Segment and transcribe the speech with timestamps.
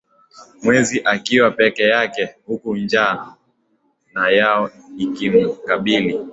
[0.63, 3.35] mwezi akiwa peke yake huku njaa
[4.13, 6.19] na yao ikimkabili